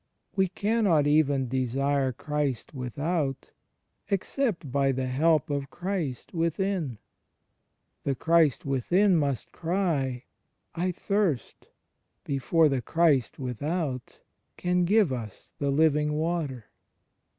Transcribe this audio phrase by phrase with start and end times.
[0.35, 3.51] We cannot even desire Christ without,
[4.09, 6.97] except by the help of Christ within.
[8.03, 10.23] The Christ within must cry
[10.73, 11.67] "I thirst,''
[12.23, 14.21] ^ before the Christ without
[14.57, 16.65] can give us the Living Water.